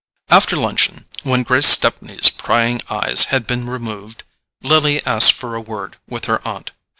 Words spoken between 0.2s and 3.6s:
After luncheon, when Grace Stepney's prying eyes had